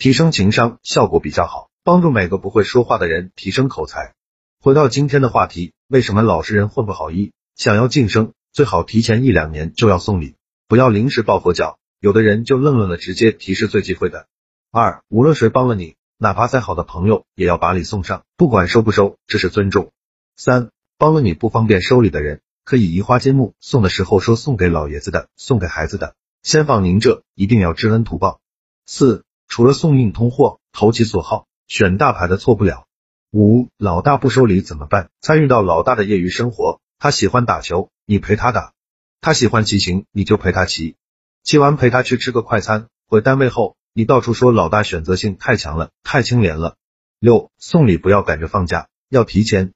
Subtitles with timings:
[0.00, 4.14] 提升情商效果比较好，帮助每个不会说话的人提升口才。
[4.58, 7.10] 回到今天的话题，为什么老实人混不好？
[7.10, 10.36] 一想要晋升，最好提前一两年就要送礼，
[10.68, 11.78] 不要临时抱佛脚。
[12.00, 14.26] 有的人就愣愣的直接提是最忌讳的。
[14.72, 19.92] 二无论谁帮了你，哪怕再好的朋友，也要把礼送上，不管收不收，这是尊重。
[20.34, 28.40] 三帮了你不方便收礼的人，可以移花接木，送的时候说送给老爷子的，送给孩子的，先放您这，一定要知恩图报。
[28.86, 32.86] 四除了送硬通货，投其所好，选大牌的错不了。
[33.32, 35.10] 五，老大不收礼怎么办？
[35.20, 38.74] 参与到老大的业余生活，他喜欢打球，你陪他打；
[39.20, 40.94] 他喜欢骑行，你就陪他骑。
[41.42, 46.76] 骑完陪他去吃个快餐，回单位后，你到处说老大选择性太强了，太清廉了。
[47.18, 49.72] 六，送礼不要赶着放假，要提前。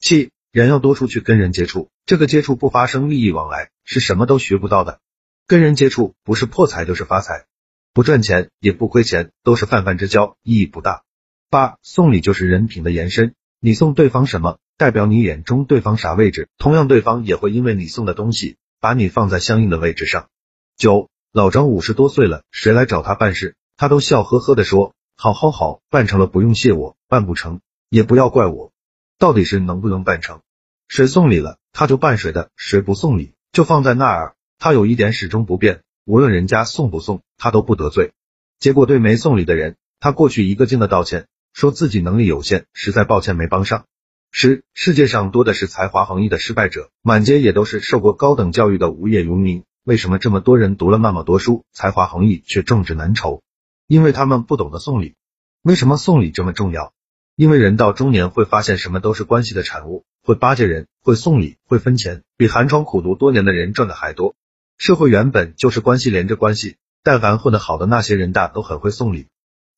[0.00, 5.00] 七，人要多出去跟人接触，这个接触不发生利益往来，是什么都学不到的。
[5.46, 7.44] 跟人接触不是破财就是发财。
[7.92, 11.02] 不赚钱也不亏钱，都是泛泛之交，意义不大。
[11.50, 20.28] 八送礼就是人品的延伸，你送对方什么，代表你眼中对方啥位置，同样对方也会因为你送的东西，把你放在相应的位置上。
[20.76, 28.72] 九老张五十多岁了，谁来找他办事，他都笑呵呵的说，好好好，办成了不用谢我，办不成也不要怪我，
[29.18, 30.42] 到底是能不能办成？
[30.86, 35.82] 谁送礼了，他就办谁的，谁不送礼就放在那儿，他有一点始终不变。
[36.08, 38.12] 无论人家送不送，他都不得罪。
[38.58, 43.84] 结果对没送礼的人，他过去一个劲的道歉，说自己能力有限，实在抱歉没帮上。
[44.30, 49.64] 十，世界上多的是才华横溢的失败者，满街也都是受过高等教育的无业游民。
[49.84, 53.42] 为什么这么多人读了那么多书，才华横溢却正直难酬？
[53.86, 55.14] 因为他们不懂得送礼。
[55.60, 56.94] 为什么送礼这么重要？
[57.36, 64.34] 因为人到中年会发现什么都是关系的产物，会巴结人，会送礼，会分钱，比寒窗苦读多年的人赚的还多。
[64.78, 69.26] 社会原本就是关系连着关系，但凡混得好的那些人大都很会送礼。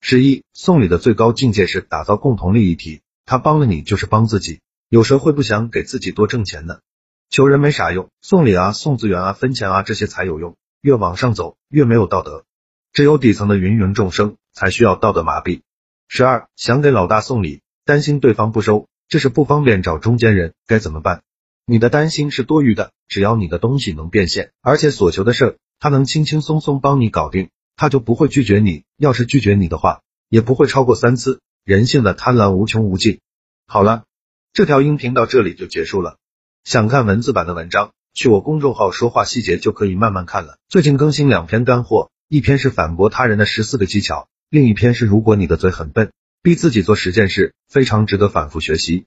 [0.03, 6.81] 十一，送礼的最高境界是打造共同利益体，他帮了你就是帮自己，有谁会不想给自己多挣钱呢？
[7.31, 10.57] 求人没啥用，送礼啊、送资源啊、分钱啊这些才有用。
[10.83, 12.45] 越往上走越没有道德，
[12.93, 15.63] 只有底层的芸芸众生才需要道德麻痹。
[16.09, 21.23] 十二，想给老大送礼，担心对方不收，这是不方便找中间人，该怎么办？
[21.71, 28.83] 你的担心是多余的，只要你的东西能变现，而且所求的事他能轻轻松松帮你搞定，他就不会拒绝你。
[28.97, 31.41] 要是拒绝你的话，也不会超过三次。
[31.65, 33.21] 人性的贪婪无穷无尽。
[33.69, 34.03] 好了，
[34.53, 36.17] 这条音频到这里就结束了。
[36.65, 40.59] 想看文字版的文章，去我公众号说话细节就可以慢慢看了。
[40.69, 46.11] 最近更新两篇干货，一篇是反驳他人的十四个技巧，另一篇是如果你的嘴很笨，
[46.43, 49.05] 逼自己做十件事，非常值得反复学习。